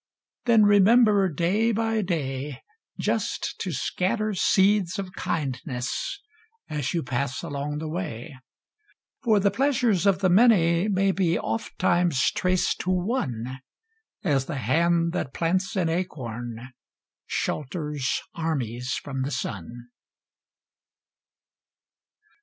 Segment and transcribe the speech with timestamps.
[0.45, 2.63] Then remember day by day,
[2.99, 6.19] Just to scatter seeds of kindness
[6.67, 8.35] as you pass along the way;
[9.21, 13.59] For the pleasures of the many may be ofttimes traced to one,
[14.23, 16.71] As the hand that plants the acorn
[17.27, 19.91] shelters armies from the sun.